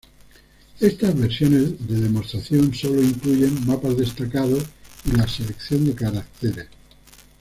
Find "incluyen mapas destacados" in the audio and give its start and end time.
3.03-4.63